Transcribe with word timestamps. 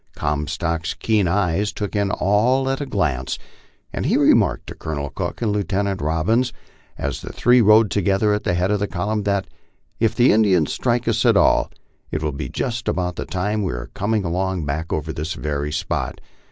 Gomstock's 0.17 0.95
keen 0.95 1.27
eyes 1.27 1.71
took 1.71 1.95
in 1.95 2.09
all 2.09 2.67
at 2.71 2.81
a 2.81 2.87
glance, 2.87 3.37
and 3.93 4.03
he 4.07 4.17
remarked 4.17 4.65
to 4.65 4.73
Colonel 4.73 5.11
Cook 5.11 5.43
and 5.43 5.51
Lieutenant 5.51 6.01
Rob 6.01 6.25
bins, 6.25 6.51
as 6.97 7.21
the 7.21 7.31
three 7.31 7.61
rode 7.61 7.91
together 7.91 8.33
at 8.33 8.43
the 8.43 8.55
head 8.55 8.71
of 8.71 8.79
the 8.79 8.87
column, 8.87 9.21
that 9.25 9.45
'* 9.75 9.85
If 9.99 10.15
the 10.15 10.31
Injuns 10.31 10.73
strike 10.73 11.07
us 11.07 11.23
at 11.23 11.37
all, 11.37 11.69
it 12.09 12.23
will 12.23 12.31
be 12.31 12.49
just 12.49 12.87
about 12.87 13.15
the 13.15 13.25
time 13.27 13.61
we 13.61 13.73
are 13.73 13.91
comin' 13.93 14.23
along 14.23 14.65
back 14.65 14.91
over 14.91 15.13
this 15.13 15.35
very 15.35 15.71
spot. 15.71 16.19